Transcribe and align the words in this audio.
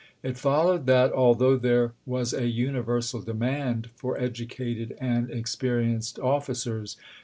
It 0.23 0.35
fol 0.35 0.65
lowed 0.65 0.87
that, 0.87 1.13
although 1.13 1.57
there 1.57 1.93
was 2.07 2.33
a 2.33 2.47
universal 2.47 3.21
demand 3.21 3.91
for 3.95 4.17
educated 4.17 4.97
and 4.99 5.29
experienced 5.29 6.17
officers. 6.17 6.97